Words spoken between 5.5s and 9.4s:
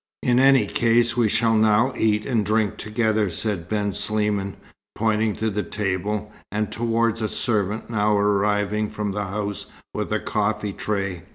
the table, and towards a servant now arriving from the